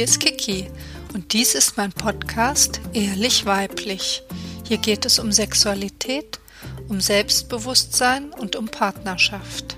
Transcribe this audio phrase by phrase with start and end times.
[0.00, 0.64] Hier ist Kiki
[1.12, 4.22] und dies ist mein Podcast Ehrlich Weiblich.
[4.66, 6.40] Hier geht es um Sexualität,
[6.88, 9.76] um Selbstbewusstsein und um Partnerschaft.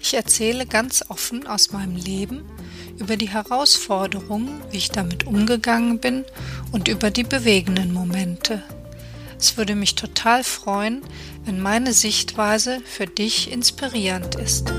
[0.00, 2.44] Ich erzähle ganz offen aus meinem Leben
[2.98, 6.24] über die Herausforderungen, wie ich damit umgegangen bin
[6.72, 8.60] und über die bewegenden Momente.
[9.38, 11.00] Es würde mich total freuen,
[11.44, 14.72] wenn meine Sichtweise für dich inspirierend ist.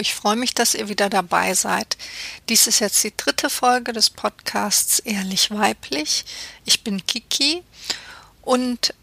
[0.00, 1.96] Ich freue mich, dass ihr wieder dabei seid.
[2.48, 6.24] Dies ist jetzt die dritte Folge des Podcasts Ehrlich Weiblich.
[6.64, 7.62] Ich bin Kiki
[8.42, 8.94] und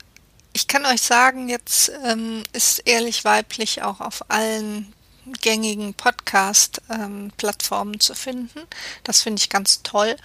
[0.53, 4.93] ich kann euch sagen, jetzt ähm, ist Ehrlich Weiblich auch auf allen
[5.41, 8.61] gängigen Podcast-Plattformen ähm, zu finden.
[9.03, 10.15] Das finde ich ganz toll.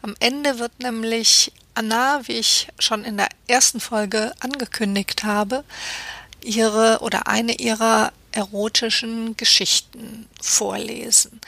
[0.03, 5.65] Am Ende wird nämlich Anna, wie ich schon in der ersten Folge angekündigt habe,
[6.43, 11.41] ihre oder eine ihrer erotischen Geschichten vorlesen.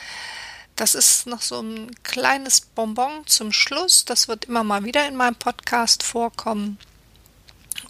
[0.75, 4.07] Das ist noch so ein kleines Bonbon zum Schluss.
[4.07, 6.79] Das wird immer mal wieder in meinem Podcast vorkommen.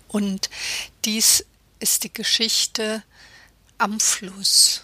[0.09, 0.51] Und
[1.05, 1.47] dies
[1.79, 3.05] ist die Geschichte
[3.79, 4.83] am Fluss.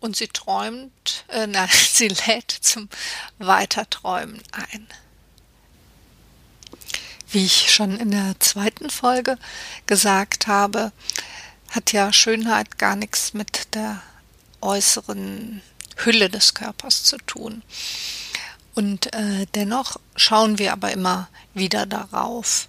[0.00, 2.88] Und sie träumt, äh, nein, sie lädt zum
[3.36, 4.88] Weiterträumen ein.
[7.30, 9.38] Wie ich schon in der zweiten Folge
[9.86, 10.92] gesagt habe,
[11.70, 14.02] hat ja Schönheit gar nichts mit der
[14.60, 15.62] äußeren
[15.96, 17.62] Hülle des Körpers zu tun.
[18.74, 22.68] Und äh, dennoch schauen wir aber immer wieder darauf.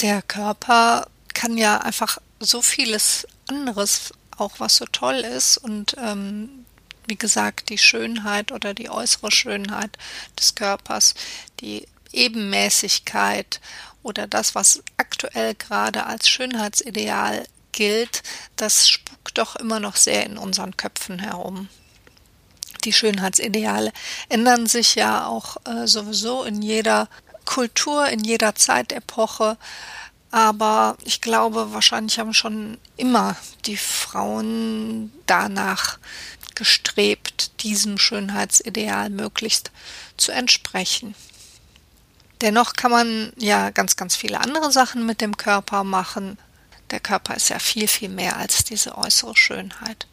[0.00, 5.56] Der Körper kann ja einfach so vieles anderes, auch was so toll ist.
[5.56, 6.66] Und ähm,
[7.06, 9.96] wie gesagt, die Schönheit oder die äußere Schönheit
[10.38, 11.14] des Körpers,
[11.60, 13.60] die Ebenmäßigkeit
[14.02, 18.22] oder das, was aktuell gerade als Schönheitsideal gilt,
[18.56, 21.68] das spukt doch immer noch sehr in unseren Köpfen herum.
[22.84, 23.92] Die Schönheitsideale
[24.28, 27.08] ändern sich ja auch äh, sowieso in jeder
[27.44, 29.56] Kultur, in jeder Zeitepoche.
[30.30, 35.98] Aber ich glaube, wahrscheinlich haben schon immer die Frauen danach
[36.54, 39.70] gestrebt, diesem Schönheitsideal möglichst
[40.16, 41.14] zu entsprechen.
[42.40, 46.38] Dennoch kann man ja ganz, ganz viele andere Sachen mit dem Körper machen.
[46.90, 50.06] Der Körper ist ja viel, viel mehr als diese äußere Schönheit.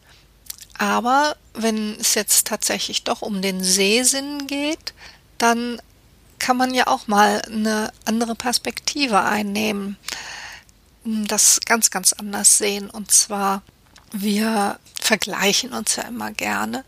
[0.78, 4.92] Aber wenn es jetzt tatsächlich doch um den Sehsinn geht,
[5.38, 5.80] dann
[6.38, 9.96] kann man ja auch mal eine andere Perspektive einnehmen,
[11.04, 12.90] das ganz, ganz anders sehen.
[12.90, 13.62] Und zwar,
[14.12, 16.84] wir vergleichen uns ja immer gerne.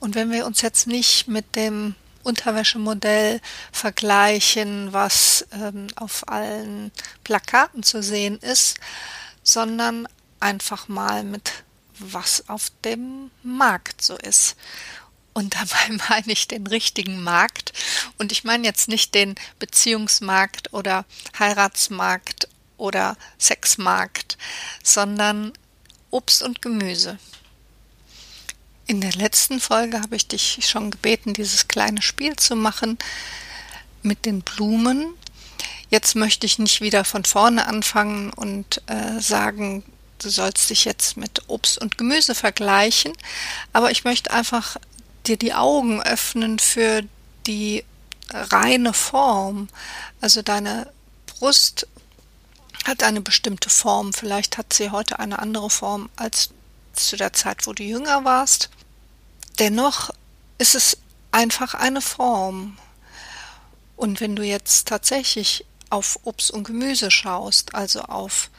[0.00, 3.40] Und wenn wir uns jetzt nicht mit dem Unterwäschemodell
[3.70, 6.90] vergleichen, was ähm, auf allen
[7.22, 8.78] Plakaten zu sehen ist,
[9.42, 10.08] sondern
[10.40, 11.52] einfach mal mit
[11.98, 14.56] was auf dem Markt so ist.
[15.32, 17.72] Und dabei meine ich den richtigen Markt.
[18.18, 21.04] Und ich meine jetzt nicht den Beziehungsmarkt oder
[21.38, 24.38] Heiratsmarkt oder Sexmarkt,
[24.82, 25.52] sondern
[26.10, 27.18] Obst und Gemüse.
[28.86, 32.98] In der letzten Folge habe ich dich schon gebeten, dieses kleine Spiel zu machen
[34.02, 35.14] mit den Blumen.
[35.88, 39.84] Jetzt möchte ich nicht wieder von vorne anfangen und äh, sagen,
[40.18, 43.12] du sollst dich jetzt mit Obst und Gemüse vergleichen,
[43.72, 44.76] aber ich möchte einfach
[45.26, 47.02] dir die Augen öffnen für
[47.46, 47.84] die
[48.32, 49.68] reine Form.
[50.20, 50.90] Also deine
[51.26, 51.86] Brust
[52.84, 54.12] hat eine bestimmte Form.
[54.12, 56.50] Vielleicht hat sie heute eine andere Form als
[56.92, 58.68] zu der Zeit, wo du jünger warst.
[59.58, 60.10] Dennoch
[60.58, 60.98] ist es
[61.30, 62.76] einfach eine Form.
[63.96, 68.50] Und wenn du jetzt tatsächlich auf Obst und Gemüse schaust, also auf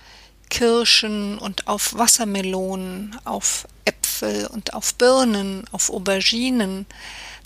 [0.50, 6.86] Kirschen und auf Wassermelonen, auf Äpfel und auf Birnen, auf Auberginen,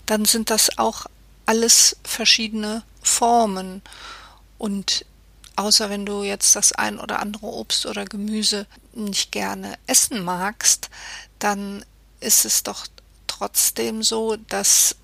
[0.06, 1.06] dann sind das auch
[1.46, 3.82] alles verschiedene Formen.
[4.58, 5.04] Und
[5.56, 10.90] außer wenn du jetzt das ein oder andere Obst oder Gemüse nicht gerne essen magst,
[11.38, 11.84] dann
[12.20, 12.86] ist es doch
[13.40, 14.96] trotzdem so, dass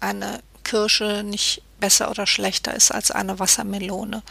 [0.00, 4.22] eine Kirsche nicht besser oder schlechter ist als eine Wassermelone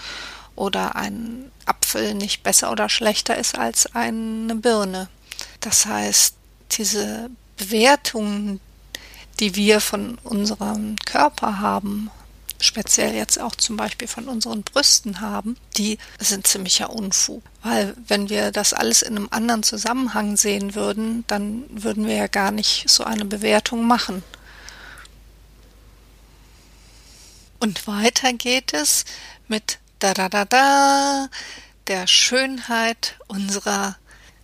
[0.57, 5.07] oder ein Apfel nicht besser oder schlechter ist als eine Birne.
[5.62, 6.36] Das heißt,
[6.71, 8.60] diese Bewertungen,
[9.39, 12.12] die wir von unserem Körper haben,
[12.60, 17.44] speziell jetzt auch zum Beispiel von unseren Brüsten haben, die sind ziemlicher Unfug.
[17.62, 22.28] Weil wenn wir das alles in einem anderen Zusammenhang sehen würden, dann würden wir ja
[22.28, 24.24] gar nicht so eine Bewertung machen.
[27.60, 29.06] Und weiter geht es
[29.48, 31.30] mit da da da da
[31.88, 33.98] der Schönheit unserer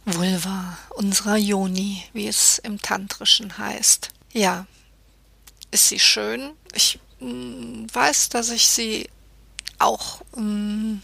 [0.05, 4.09] Vulva, unserer Yoni, wie es im Tantrischen heißt.
[4.31, 4.65] Ja,
[5.71, 6.51] ist sie schön?
[6.73, 9.09] Ich weiß, dass ich sie
[9.77, 10.95] auch, mm,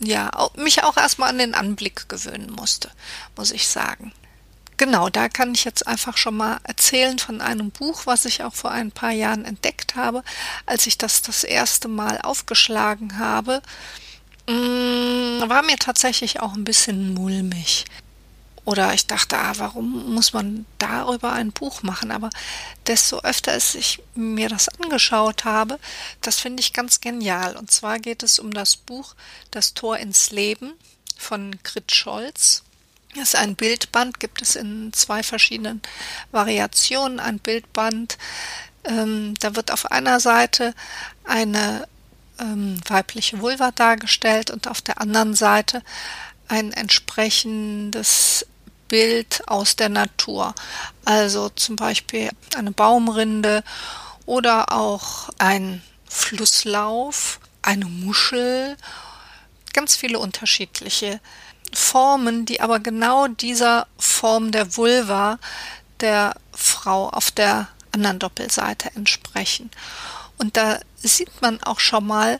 [0.00, 2.90] ja, mich auch erstmal an den Anblick gewöhnen musste,
[3.36, 4.12] muss ich sagen.
[4.78, 8.54] Genau, da kann ich jetzt einfach schon mal erzählen von einem Buch, was ich auch
[8.54, 10.22] vor ein paar Jahren entdeckt habe,
[10.66, 13.62] als ich das das erste Mal aufgeschlagen habe.
[14.48, 17.86] Mm, war mir tatsächlich auch ein bisschen mulmig.
[18.66, 22.10] Oder ich dachte, ah, warum muss man darüber ein Buch machen?
[22.10, 22.30] Aber
[22.88, 25.78] desto öfter ich mir das angeschaut habe,
[26.20, 27.56] das finde ich ganz genial.
[27.56, 29.14] Und zwar geht es um das Buch
[29.52, 30.72] Das Tor ins Leben
[31.16, 32.64] von Grit Scholz.
[33.14, 35.80] Das ist ein Bildband, gibt es in zwei verschiedenen
[36.32, 37.20] Variationen.
[37.20, 38.18] Ein Bildband,
[38.82, 40.74] ähm, da wird auf einer Seite
[41.22, 41.86] eine
[42.40, 45.84] ähm, weibliche Vulva dargestellt und auf der anderen Seite
[46.48, 48.44] ein entsprechendes
[48.88, 50.54] Bild aus der Natur.
[51.04, 53.62] Also zum Beispiel eine Baumrinde
[54.26, 58.76] oder auch ein Flusslauf, eine Muschel,
[59.72, 61.20] ganz viele unterschiedliche
[61.72, 65.38] Formen, die aber genau dieser Form der Vulva
[66.00, 69.70] der Frau auf der anderen Doppelseite entsprechen.
[70.38, 72.38] Und da sieht man auch schon mal,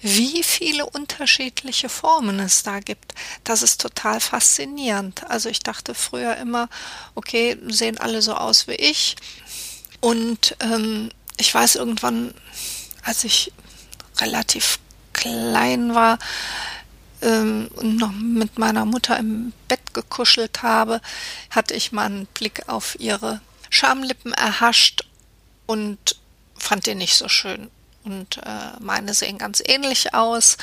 [0.00, 3.14] wie viele unterschiedliche Formen es da gibt.
[3.44, 5.28] Das ist total faszinierend.
[5.28, 6.68] Also ich dachte früher immer,
[7.14, 9.16] okay, sehen alle so aus wie ich.
[10.00, 12.32] Und ähm, ich weiß irgendwann,
[13.02, 13.52] als ich
[14.18, 14.78] relativ
[15.12, 16.18] klein war
[17.22, 21.00] ähm, und noch mit meiner Mutter im Bett gekuschelt habe,
[21.50, 23.40] hatte ich mal einen Blick auf ihre
[23.70, 25.04] Schamlippen erhascht
[25.66, 26.16] und
[26.56, 27.68] fand den nicht so schön
[28.08, 30.56] und äh, meine sehen ganz ähnlich aus.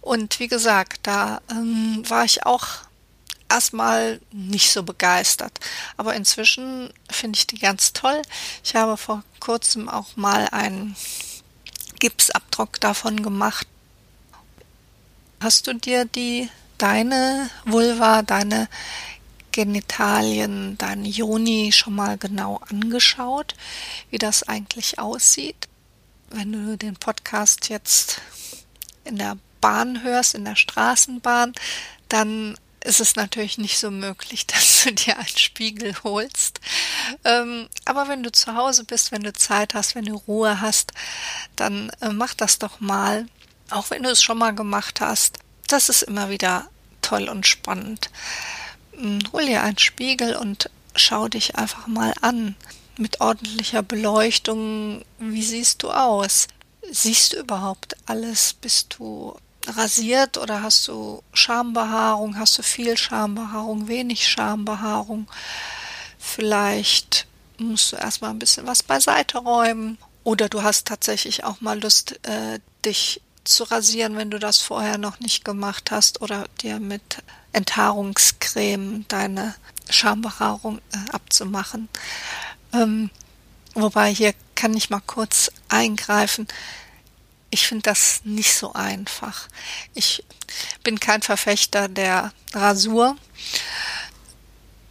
[0.00, 2.66] Und wie gesagt, da ähm, war ich auch
[3.48, 5.58] erstmal nicht so begeistert.
[5.96, 8.22] Aber inzwischen finde ich die ganz toll.
[8.62, 10.94] Ich habe vor kurzem auch mal einen
[11.98, 13.66] Gipsabdruck davon gemacht.
[15.40, 16.48] Hast du dir die
[16.78, 18.68] deine Vulva, deine
[19.50, 23.56] Genitalien, deine Joni schon mal genau angeschaut,
[24.10, 25.67] wie das eigentlich aussieht?
[26.30, 28.20] Wenn du den Podcast jetzt
[29.04, 31.52] in der Bahn hörst, in der Straßenbahn,
[32.08, 36.60] dann ist es natürlich nicht so möglich, dass du dir einen Spiegel holst.
[37.24, 40.92] Ähm, aber wenn du zu Hause bist, wenn du Zeit hast, wenn du Ruhe hast,
[41.56, 43.26] dann äh, mach das doch mal.
[43.70, 45.38] Auch wenn du es schon mal gemacht hast.
[45.66, 46.68] Das ist immer wieder
[47.02, 48.10] toll und spannend.
[48.92, 52.56] Hm, hol dir einen Spiegel und schau dich einfach mal an
[52.98, 56.48] mit ordentlicher Beleuchtung, wie siehst du aus?
[56.90, 58.54] Siehst du überhaupt alles?
[58.54, 59.36] Bist du
[59.66, 62.38] rasiert oder hast du Schambehaarung?
[62.38, 65.28] Hast du viel Schambehaarung, wenig Schambehaarung?
[66.18, 67.26] Vielleicht
[67.58, 69.98] musst du erstmal ein bisschen was beiseite räumen.
[70.24, 74.98] Oder du hast tatsächlich auch mal Lust, äh, dich zu rasieren, wenn du das vorher
[74.98, 79.54] noch nicht gemacht hast oder dir mit Enthaarungscreme deine
[79.88, 81.88] Schambehaarung äh, abzumachen.
[82.72, 83.10] Ähm,
[83.74, 86.48] wobei hier kann ich mal kurz eingreifen.
[87.50, 89.48] Ich finde das nicht so einfach.
[89.94, 90.24] Ich
[90.82, 93.16] bin kein Verfechter der Rasur.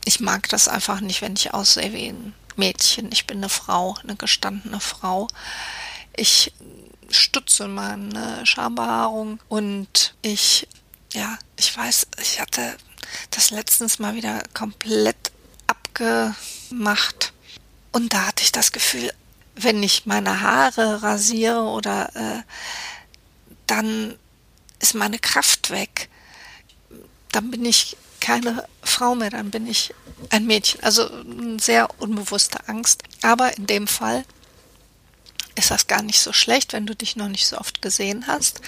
[0.05, 3.11] Ich mag das einfach nicht, wenn ich aussehe wie ein Mädchen.
[3.11, 5.27] Ich bin eine Frau, eine gestandene Frau.
[6.15, 6.53] Ich
[7.09, 10.67] stutze meine Schambehaarung und ich,
[11.13, 12.77] ja, ich weiß, ich hatte
[13.31, 15.31] das letztens mal wieder komplett
[15.67, 17.33] abgemacht
[17.97, 19.11] und da hatte ich das Gefühl,
[19.55, 22.43] wenn ich meine Haare rasiere oder äh,
[23.65, 24.15] dann
[24.77, 26.07] ist meine Kraft weg.
[27.31, 29.95] dann bin ich keine Frau mehr, dann bin ich
[30.29, 30.83] ein Mädchen.
[30.83, 33.01] Also eine sehr unbewusste Angst.
[33.23, 34.25] Aber in dem Fall
[35.55, 38.61] ist das gar nicht so schlecht, wenn du dich noch nicht so oft gesehen hast,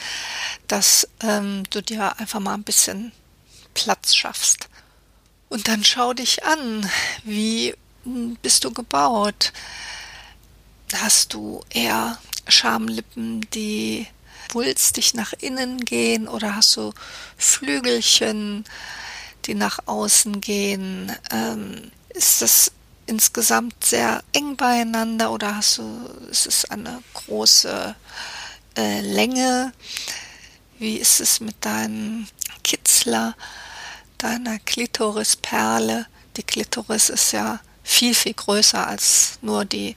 [0.68, 3.12] dass ähm, du dir einfach mal ein bisschen
[3.76, 4.70] Platz schaffst.
[5.50, 6.90] Und dann schau dich an,
[7.24, 9.54] wie bist du gebaut?
[10.94, 14.08] Hast du eher Schamlippen, die
[14.52, 16.94] wulstig nach innen gehen oder hast du
[17.38, 18.66] Flügelchen,
[19.46, 21.12] die nach außen gehen?
[21.32, 22.72] Ähm, ist das
[23.06, 27.96] insgesamt sehr eng beieinander oder hast du, ist es eine große
[28.78, 29.74] äh, Länge?
[30.80, 32.28] Wie ist es mit deinem
[32.64, 33.36] Kitzler,
[34.18, 36.08] deiner Klitorisperle?
[36.38, 39.96] Die Klitoris ist ja viel, viel größer als nur die,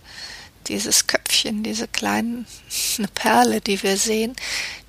[0.66, 2.46] dieses Köpfchen, diese kleine
[3.14, 4.34] Perle, die wir sehen.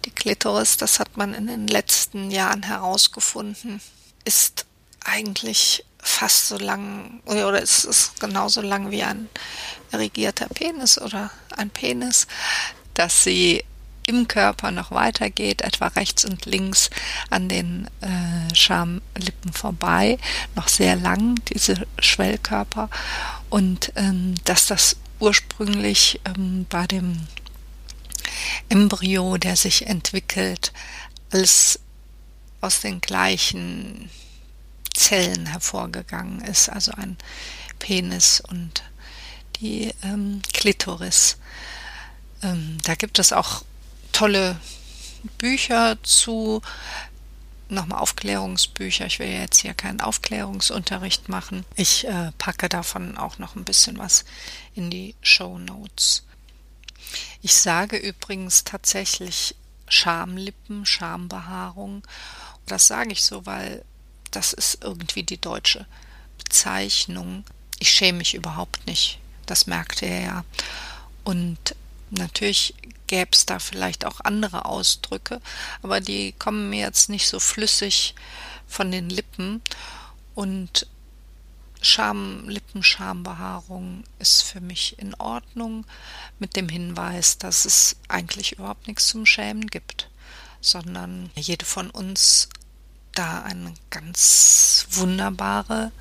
[0.05, 3.81] Die Klitoris, das hat man in den letzten Jahren herausgefunden,
[4.23, 4.65] ist
[5.03, 9.29] eigentlich fast so lang oder es ist genauso lang wie ein
[9.91, 12.27] erigierter Penis oder ein Penis,
[12.93, 13.63] dass sie
[14.07, 16.89] im Körper noch weitergeht, etwa rechts und links
[17.29, 20.17] an den äh, Schamlippen vorbei,
[20.55, 22.89] noch sehr lang, diese Schwellkörper,
[23.49, 27.27] und ähm, dass das ursprünglich ähm, bei dem
[28.69, 30.73] Embryo, der sich entwickelt,
[31.31, 31.79] alles
[32.61, 34.09] aus den gleichen
[34.93, 37.17] Zellen hervorgegangen ist, also ein
[37.79, 38.83] Penis und
[39.57, 41.37] die ähm, Klitoris.
[42.41, 43.63] Ähm, da gibt es auch
[44.13, 44.57] tolle
[45.37, 46.61] Bücher zu,
[47.67, 49.05] nochmal Aufklärungsbücher.
[49.05, 51.65] Ich will jetzt hier keinen Aufklärungsunterricht machen.
[51.75, 54.23] Ich äh, packe davon auch noch ein bisschen was
[54.75, 56.23] in die Show Notes.
[57.41, 59.55] Ich sage übrigens tatsächlich
[59.87, 62.03] Schamlippen, Schambehaarung.
[62.65, 63.83] Das sage ich so, weil
[64.31, 65.85] das ist irgendwie die deutsche
[66.37, 67.43] Bezeichnung.
[67.79, 69.19] Ich schäme mich überhaupt nicht.
[69.45, 70.45] Das merkte er ja.
[71.23, 71.75] Und
[72.17, 72.73] natürlich
[73.07, 75.41] gäbe es da vielleicht auch andere Ausdrücke,
[75.81, 78.15] aber die kommen mir jetzt nicht so flüssig
[78.67, 79.61] von den Lippen.
[80.35, 80.87] Und
[81.81, 85.85] Scham, Lippenschambehaarung ist für mich in Ordnung,
[86.39, 90.09] mit dem Hinweis, dass es eigentlich überhaupt nichts zum Schämen gibt,
[90.61, 92.47] sondern jede von uns
[93.13, 95.91] da eine ganz wunderbare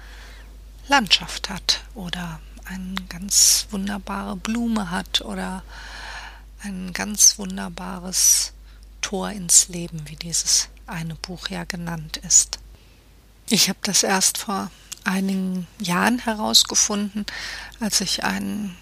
[0.88, 5.64] Landschaft hat oder eine ganz wunderbare Blume hat oder
[6.62, 8.52] ein ganz wunderbares
[9.00, 12.58] Tor ins Leben, wie dieses eine Buch ja genannt ist.
[13.48, 14.70] Ich habe das erst vor
[15.04, 17.26] einigen Jahren herausgefunden,
[17.80, 18.76] als ich einen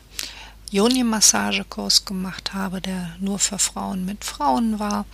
[0.70, 5.06] Yoni-Massagekurs gemacht habe, der nur für Frauen mit Frauen war,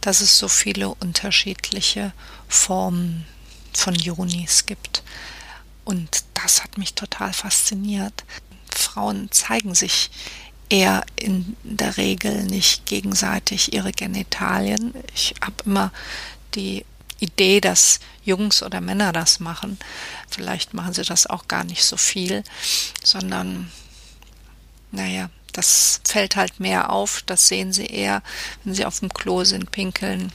[0.00, 2.12] dass es so viele unterschiedliche
[2.48, 3.26] Formen
[3.72, 5.02] von Yonis gibt.
[5.84, 8.24] Und das hat mich total fasziniert.
[8.74, 10.10] Frauen zeigen sich
[10.68, 14.94] eher in der Regel nicht gegenseitig ihre Genitalien.
[15.14, 15.92] Ich habe immer
[16.54, 16.84] die
[17.18, 19.78] Idee, dass Jungs oder Männer das machen.
[20.28, 22.42] Vielleicht machen sie das auch gar nicht so viel,
[23.02, 23.70] sondern,
[24.90, 27.22] naja, das fällt halt mehr auf.
[27.24, 28.22] Das sehen sie eher,
[28.64, 30.32] wenn sie auf dem Klo sind, pinkeln,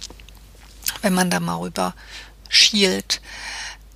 [1.01, 1.93] wenn man da mal rüber
[2.49, 3.21] schielt.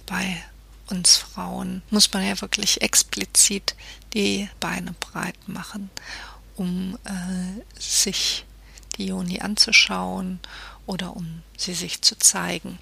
[0.06, 0.44] Bei
[0.90, 3.76] uns Frauen muss man ja wirklich explizit
[4.16, 5.92] die Beine breit machen,
[6.56, 8.46] um äh, sich
[8.98, 10.40] die Joni anzuschauen
[10.86, 12.80] oder um sie sich zu zeigen.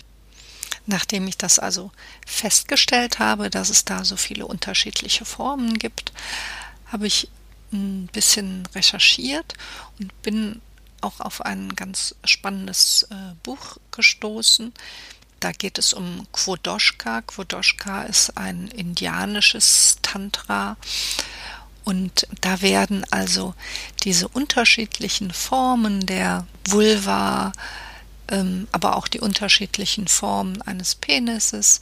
[0.86, 1.92] Nachdem ich das also
[2.26, 6.14] festgestellt habe, dass es da so viele unterschiedliche Formen gibt,
[6.86, 7.30] habe ich
[7.72, 9.54] ein bisschen recherchiert
[10.00, 10.62] und bin
[11.02, 14.74] auch auf ein ganz spannendes äh, Buch gestoßen,
[15.44, 17.22] da geht es um Quodoshka.
[17.22, 20.78] Quodoshka ist ein indianisches Tantra.
[21.84, 23.54] Und da werden also
[24.04, 27.52] diese unterschiedlichen Formen der Vulva,
[28.30, 31.82] ähm, aber auch die unterschiedlichen Formen eines Penises,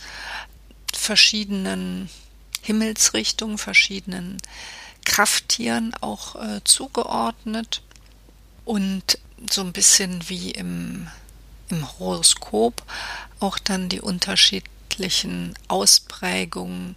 [0.92, 2.10] verschiedenen
[2.64, 4.38] Himmelsrichtungen, verschiedenen
[5.06, 7.84] Krafttieren auch äh, zugeordnet
[8.66, 9.20] und
[9.52, 11.08] so ein bisschen wie im
[11.72, 12.84] im Horoskop
[13.40, 16.96] auch dann die unterschiedlichen Ausprägungen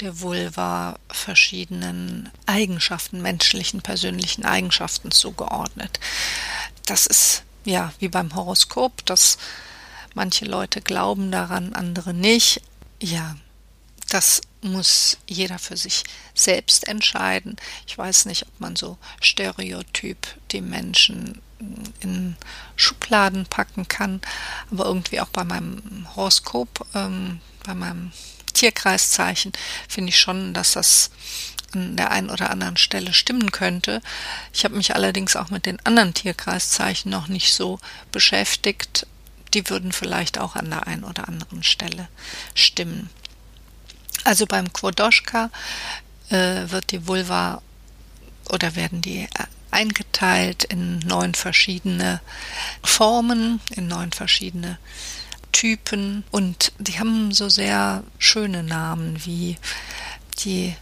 [0.00, 6.00] der Vulva verschiedenen Eigenschaften, menschlichen, persönlichen Eigenschaften zugeordnet.
[6.84, 9.38] Das ist ja wie beim Horoskop, dass
[10.14, 12.62] manche Leute glauben daran, andere nicht.
[13.00, 13.36] Ja,
[14.08, 16.04] das muss jeder für sich
[16.34, 17.56] selbst entscheiden.
[17.86, 21.40] Ich weiß nicht, ob man so stereotyp die Menschen
[22.00, 22.36] in
[22.76, 24.20] Schubladen packen kann,
[24.70, 28.12] aber irgendwie auch bei meinem Horoskop, ähm, bei meinem
[28.52, 29.52] Tierkreiszeichen
[29.88, 31.10] finde ich schon, dass das
[31.72, 34.00] an der einen oder anderen Stelle stimmen könnte.
[34.52, 37.78] Ich habe mich allerdings auch mit den anderen Tierkreiszeichen noch nicht so
[38.12, 39.06] beschäftigt.
[39.54, 42.08] Die würden vielleicht auch an der einen oder anderen Stelle
[42.54, 43.10] stimmen.
[44.24, 45.50] Also beim Quodoschka
[46.30, 47.62] äh, wird die Vulva
[48.48, 49.46] oder werden die äh,
[49.76, 52.22] eingeteilt in neun verschiedene
[52.82, 54.78] Formen, in neun verschiedene
[55.52, 59.58] Typen und die haben so sehr schöne Namen wie
[60.44, 60.74] die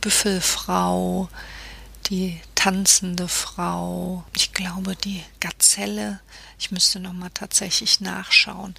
[0.00, 1.28] Büffelfrau,
[2.06, 6.20] die tanzende Frau, ich glaube die Gazelle.
[6.58, 8.74] Ich müsste noch mal tatsächlich nachschauen.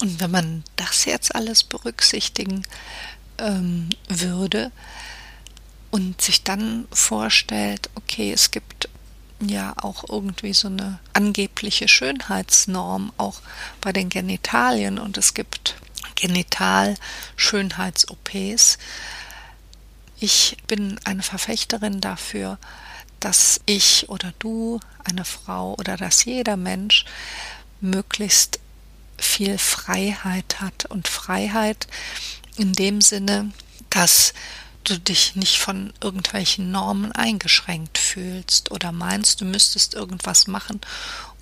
[0.00, 2.66] Und wenn man das jetzt alles berücksichtigen
[3.38, 4.70] ähm, würde
[5.96, 8.90] und sich dann vorstellt, okay, es gibt
[9.40, 13.40] ja auch irgendwie so eine angebliche Schönheitsnorm auch
[13.80, 15.76] bei den Genitalien und es gibt
[16.16, 18.76] Genital-Schönheits-OPs.
[20.20, 22.58] Ich bin eine Verfechterin dafür,
[23.18, 27.06] dass ich oder du, eine Frau oder dass jeder Mensch
[27.80, 28.60] möglichst
[29.16, 31.86] viel Freiheit hat und Freiheit
[32.58, 33.50] in dem Sinne,
[33.88, 34.34] dass
[34.88, 40.80] du dich nicht von irgendwelchen Normen eingeschränkt fühlst oder meinst, du müsstest irgendwas machen,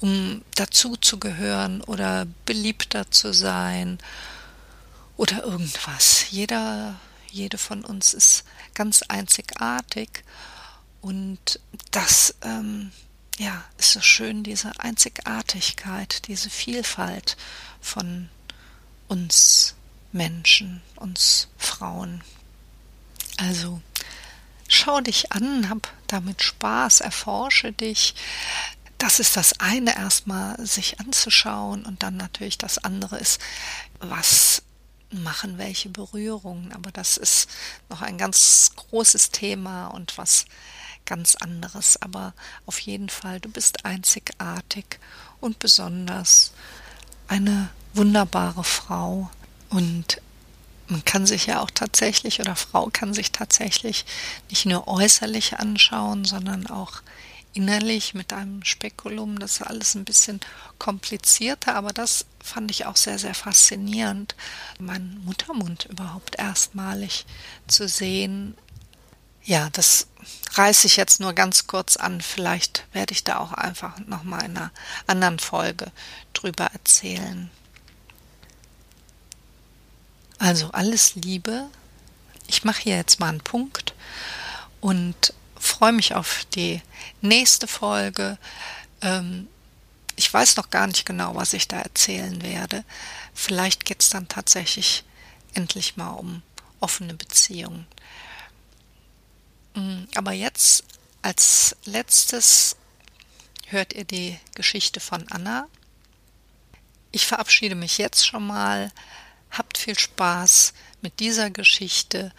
[0.01, 3.99] um dazu zu gehören oder beliebter zu sein
[5.17, 6.31] oder irgendwas.
[6.31, 6.99] Jeder,
[7.31, 10.25] jede von uns ist ganz einzigartig
[11.01, 11.61] und
[11.91, 12.91] das ähm,
[13.39, 17.37] ja ist so schön, diese Einzigartigkeit, diese Vielfalt
[17.81, 18.29] von
[19.09, 19.75] uns
[20.13, 22.23] Menschen, uns Frauen.
[23.37, 23.81] Also
[24.69, 28.15] schau dich an, hab damit Spaß, erforsche dich.
[28.99, 33.41] Das ist das eine erstmal, sich anzuschauen und dann natürlich das andere ist,
[33.99, 34.63] was
[35.11, 36.73] machen welche Berührungen.
[36.73, 37.49] Aber das ist
[37.89, 40.47] noch ein ganz großes Thema und was
[41.07, 42.01] ganz anderes.
[42.01, 42.35] Aber
[42.67, 44.99] auf jeden Fall, du bist einzigartig
[45.41, 46.53] und besonders
[47.29, 49.31] eine wunderbare Frau
[49.71, 50.21] und
[50.89, 54.05] man kann sich ja auch tatsächlich oder Frau kann sich tatsächlich
[54.51, 57.03] nicht nur äußerlich anschauen, sondern auch
[57.55, 59.39] innerlich mit einem Spekulum.
[59.39, 60.41] Das ist alles ein bisschen
[60.79, 64.35] komplizierter, aber das fand ich auch sehr, sehr faszinierend,
[64.79, 67.25] meinen Muttermund überhaupt erstmalig
[67.67, 68.57] zu sehen.
[69.45, 70.09] Ja, das
[70.55, 72.21] reiße ich jetzt nur ganz kurz an.
[72.21, 74.71] Vielleicht werde ich da auch einfach nochmal in einer
[75.07, 75.93] anderen Folge
[76.33, 77.51] drüber erzählen.
[80.39, 81.69] Also alles Liebe.
[82.47, 83.95] Ich mache hier jetzt mal einen Punkt
[84.81, 86.83] und freue mich auf die
[87.21, 88.39] nächste Folge.
[89.01, 89.49] Ähm,
[90.17, 92.85] ich weiß noch gar nicht genau, was ich da erzählen werde.
[93.33, 95.05] Vielleicht geht es dann tatsächlich
[95.55, 96.43] endlich mal um
[96.81, 97.87] offene Beziehungen.
[99.75, 100.85] Mm, aber jetzt
[101.23, 102.77] als letztes
[103.67, 105.67] hört ihr die Geschichte von Anna.
[107.11, 108.93] Ich verabschiede mich jetzt schon mal.
[109.57, 112.33] Habt viel Spaß mit dieser Geschichte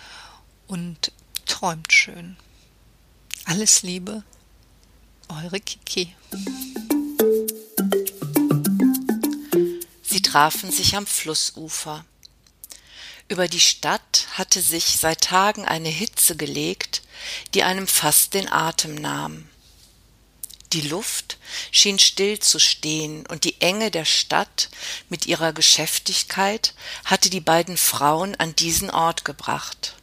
[0.67, 1.13] und
[1.45, 2.35] träumt schön.
[3.45, 4.23] Alles Liebe,
[5.29, 6.13] eure Kiki.
[10.03, 12.03] Sie trafen sich am Flussufer.
[13.29, 17.01] Über die Stadt hatte sich seit Tagen eine Hitze gelegt,
[17.53, 19.47] die einem fast den Atem nahm.
[20.73, 21.37] Die Luft
[21.71, 24.69] schien still zu stehen, und die Enge der Stadt
[25.09, 26.73] mit ihrer Geschäftigkeit
[27.05, 29.95] hatte die beiden Frauen an diesen Ort gebracht.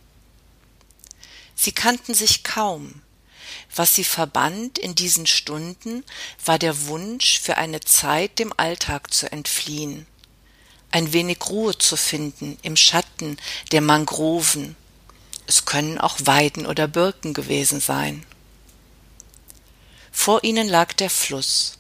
[1.54, 3.02] Sie kannten sich kaum.
[3.74, 6.04] Was sie verband in diesen Stunden,
[6.44, 10.06] war der Wunsch, für eine Zeit dem Alltag zu entfliehen,
[10.90, 13.38] ein wenig Ruhe zu finden im Schatten
[13.70, 14.76] der Mangroven.
[15.46, 18.26] Es können auch Weiden oder Birken gewesen sein.
[20.12, 21.78] Vor ihnen lag der Fluss.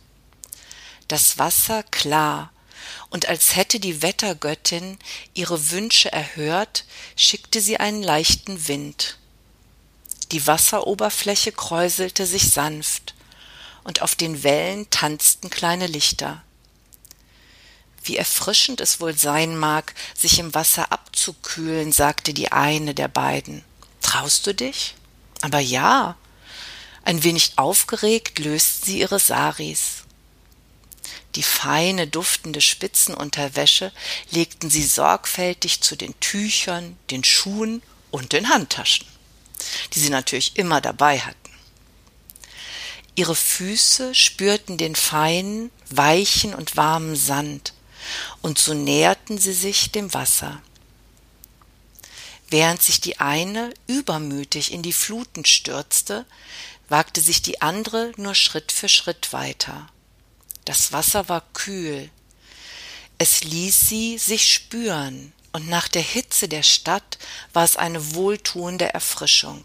[1.06, 2.50] Das Wasser klar,
[3.10, 4.98] und als hätte die Wettergöttin
[5.34, 9.18] ihre Wünsche erhört, schickte sie einen leichten Wind.
[10.32, 13.14] Die Wasseroberfläche kräuselte sich sanft,
[13.84, 16.42] und auf den Wellen tanzten kleine Lichter.
[18.04, 23.64] Wie erfrischend es wohl sein mag, sich im Wasser abzukühlen, sagte die eine der beiden.
[24.00, 24.94] Traust du dich?
[25.42, 26.16] Aber ja,
[27.04, 30.02] ein wenig aufgeregt lösten sie ihre Saris.
[31.34, 33.92] Die feine, duftende Spitzenunterwäsche
[34.30, 39.06] legten sie sorgfältig zu den Tüchern, den Schuhen und den Handtaschen,
[39.94, 41.38] die sie natürlich immer dabei hatten.
[43.14, 47.74] Ihre Füße spürten den feinen, weichen und warmen Sand,
[48.40, 50.60] und so näherten sie sich dem Wasser.
[52.48, 56.26] Während sich die eine übermütig in die Fluten stürzte,
[56.92, 59.88] wagte sich die andere nur Schritt für Schritt weiter.
[60.66, 62.10] Das Wasser war kühl.
[63.16, 67.16] Es ließ sie sich spüren, und nach der Hitze der Stadt
[67.54, 69.64] war es eine wohltuende Erfrischung.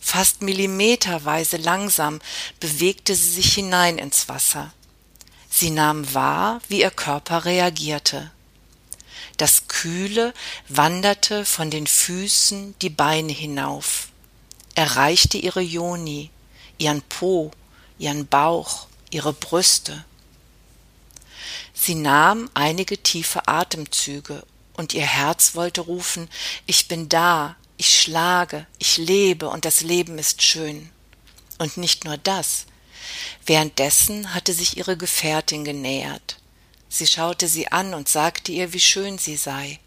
[0.00, 2.20] Fast millimeterweise langsam
[2.60, 4.72] bewegte sie sich hinein ins Wasser.
[5.50, 8.30] Sie nahm wahr, wie ihr Körper reagierte.
[9.38, 10.34] Das Kühle
[10.68, 14.11] wanderte von den Füßen die Beine hinauf,
[14.74, 16.30] erreichte ihre Joni,
[16.78, 17.50] ihren Po,
[17.98, 20.04] ihren Bauch, ihre Brüste.
[21.74, 26.28] Sie nahm einige tiefe Atemzüge, und ihr Herz wollte rufen
[26.66, 30.90] Ich bin da, ich schlage, ich lebe, und das Leben ist schön.
[31.58, 32.66] Und nicht nur das,
[33.44, 36.36] Währenddessen hatte sich ihre Gefährtin genähert.
[36.88, 39.80] Sie schaute sie an und sagte ihr, wie schön sie sei.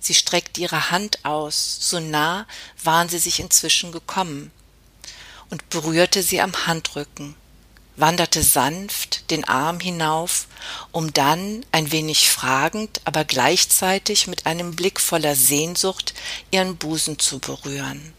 [0.00, 2.46] Sie streckte ihre Hand aus, so nah
[2.82, 4.50] waren sie sich inzwischen gekommen,
[5.50, 7.34] und berührte sie am Handrücken,
[7.96, 10.46] wanderte sanft den Arm hinauf,
[10.92, 16.14] um dann ein wenig fragend, aber gleichzeitig mit einem Blick voller Sehnsucht
[16.50, 18.12] ihren Busen zu berühren.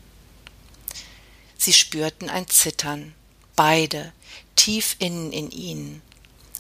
[1.58, 3.14] Sie spürten ein Zittern,
[3.56, 4.14] beide,
[4.56, 6.02] tief innen in ihnen,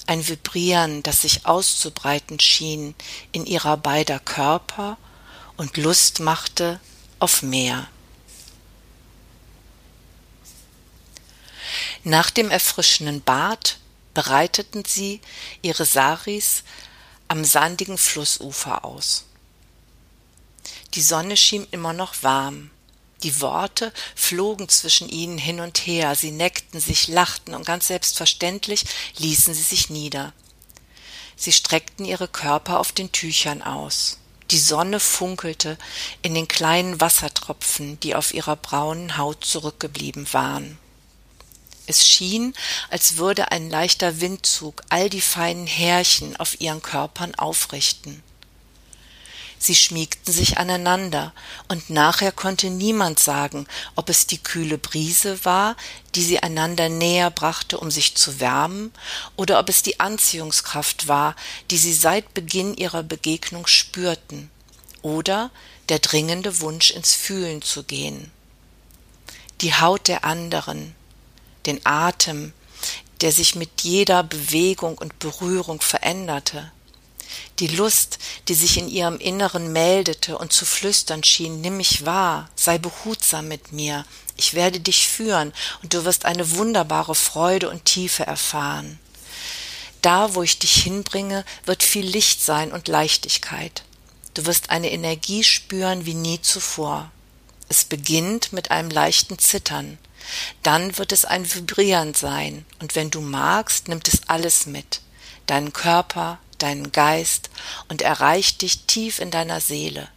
[0.08, 2.96] ein Vibrieren, das sich auszubreiten schien
[3.32, 4.98] in ihrer beider Körper
[5.58, 6.80] und Lust machte
[7.20, 7.88] auf mehr.
[12.04, 13.80] Nach dem erfrischenden Bad
[14.13, 15.20] bereiteten sie
[15.62, 16.63] ihre Saris
[17.28, 19.26] am sandigen Flussufer aus.
[20.93, 22.72] Die Sonne schien immer noch warm,
[23.23, 28.84] die Worte flogen zwischen ihnen hin und her, sie neckten sich, lachten und ganz selbstverständlich
[29.17, 30.34] ließen sie sich nieder.
[31.36, 34.17] Sie streckten ihre Körper auf den Tüchern aus.
[34.51, 35.77] Die Sonne funkelte
[36.21, 40.77] in den kleinen Wassertropfen, die auf ihrer braunen Haut zurückgeblieben waren.
[41.86, 42.53] Es schien,
[42.89, 48.23] als würde ein leichter Windzug all die feinen Härchen auf ihren Körpern aufrichten.
[49.60, 51.34] Sie schmiegten sich aneinander,
[51.67, 55.76] und nachher konnte niemand sagen, ob es die kühle Brise war,
[56.15, 58.91] die sie einander näher brachte, um sich zu wärmen,
[59.36, 61.36] oder ob es die Anziehungskraft war,
[61.72, 64.52] die sie seit Beginn ihrer Begegnung spürten,
[65.02, 65.50] oder
[65.89, 68.32] der dringende Wunsch ins Fühlen zu gehen.
[69.62, 70.96] Die Haut der anderen,
[71.65, 72.54] den Atem,
[73.22, 76.72] der sich mit jeder Bewegung und Berührung veränderte,
[77.59, 82.49] die Lust, die sich in ihrem Inneren meldete und zu flüstern schien, nimm mich wahr,
[82.55, 87.85] sei behutsam mit mir, ich werde dich führen, und du wirst eine wunderbare Freude und
[87.85, 88.99] Tiefe erfahren.
[90.01, 93.83] Da, wo ich dich hinbringe, wird viel Licht sein und Leichtigkeit.
[94.35, 97.11] Du wirst eine Energie spüren wie nie zuvor.
[97.69, 99.97] Es beginnt mit einem leichten Zittern.
[100.61, 105.01] Dann wird es ein Vibrieren sein, und wenn du magst, nimmt es alles mit.
[105.47, 107.50] Deinen Körper, deinen Geist
[107.88, 110.08] und erreicht dich tief in deiner Seele.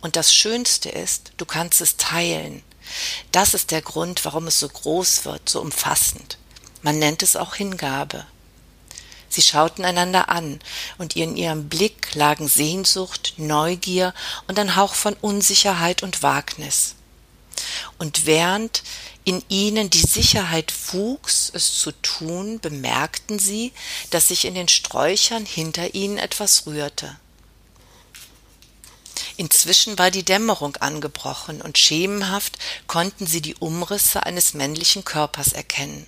[0.00, 2.62] Und das Schönste ist, du kannst es teilen.
[3.30, 6.38] Das ist der Grund, warum es so groß wird, so umfassend.
[6.82, 8.26] Man nennt es auch Hingabe.
[9.28, 10.60] Sie schauten einander an,
[10.98, 14.12] und in ihrem Blick lagen Sehnsucht, Neugier
[14.46, 16.96] und ein Hauch von Unsicherheit und Wagnis.
[17.98, 18.82] Und während
[19.24, 23.72] in ihnen die Sicherheit wuchs, es zu tun, bemerkten sie,
[24.10, 27.16] dass sich in den Sträuchern hinter ihnen etwas rührte.
[29.36, 36.06] Inzwischen war die Dämmerung angebrochen, und schemenhaft konnten sie die Umrisse eines männlichen Körpers erkennen.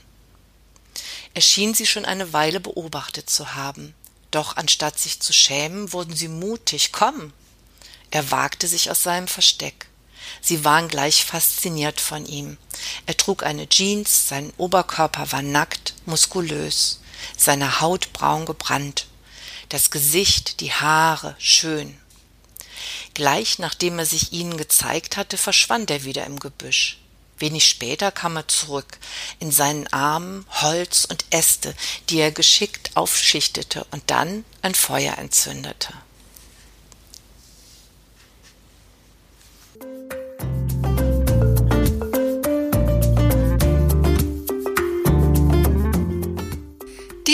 [1.34, 3.94] Er schien sie schon eine Weile beobachtet zu haben,
[4.30, 6.92] doch anstatt sich zu schämen, wurden sie mutig.
[6.92, 7.32] Komm!
[8.10, 9.86] Er wagte sich aus seinem Versteck.
[10.40, 12.58] Sie waren gleich fasziniert von ihm.
[13.06, 17.00] Er trug eine Jeans, sein Oberkörper war nackt, muskulös,
[17.36, 19.06] seine Haut braun gebrannt,
[19.68, 21.98] das Gesicht, die Haare schön.
[23.14, 26.98] Gleich nachdem er sich ihnen gezeigt hatte, verschwand er wieder im Gebüsch.
[27.38, 28.98] Wenig später kam er zurück,
[29.40, 31.74] in seinen Armen Holz und Äste,
[32.08, 35.92] die er geschickt aufschichtete und dann ein Feuer entzündete.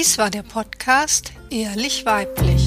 [0.00, 2.59] Dies war der Podcast Ehrlich Weiblich.